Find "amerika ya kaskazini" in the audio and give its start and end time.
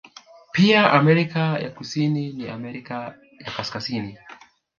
2.53-4.17